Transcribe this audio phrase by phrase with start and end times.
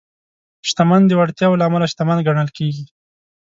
[0.69, 2.85] شتمن د وړتیاوو له امله شتمن ګڼل کېږي.